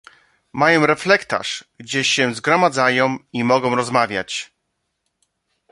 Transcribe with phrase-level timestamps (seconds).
[0.53, 4.51] "Mają refektarz, gdzie się zgromadzają i mogą rozmawiać."